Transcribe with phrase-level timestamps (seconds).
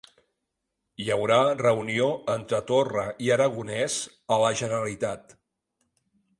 [1.03, 2.07] Hi haurà reunió
[2.37, 4.01] entre Torra i Aragonès
[4.37, 5.41] a la Generalitat